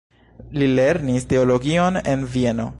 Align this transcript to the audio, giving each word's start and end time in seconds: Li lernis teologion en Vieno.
Li 0.61 0.69
lernis 0.79 1.29
teologion 1.35 2.03
en 2.15 2.29
Vieno. 2.37 2.67